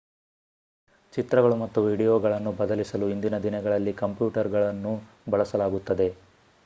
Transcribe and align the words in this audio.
ಚಿತ್ರಗಳು 1.13 1.55
ಮತ್ತು 1.55 1.79
ವೀಡಿಯೋಗಳನ್ನು 1.83 2.51
ಬದಲಿಸಲು 2.53 3.09
ಇಂದಿನ 3.09 3.37
ದಿನಗಳಲ್ಲಿ 3.39 3.93
ಕಂಪ್ಯೂಟರುಗಳನ್ನು 3.95 4.95
ಬಳಸಲಾಗುತ್ತದೆ 5.29 6.09